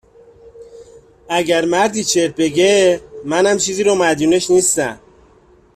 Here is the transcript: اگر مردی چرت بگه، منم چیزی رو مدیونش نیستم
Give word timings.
اگر 1.29 1.65
مردی 1.65 2.03
چرت 2.03 2.35
بگه، 2.35 3.01
منم 3.25 3.57
چیزی 3.57 3.83
رو 3.83 3.95
مدیونش 3.95 4.49
نیستم 4.51 4.99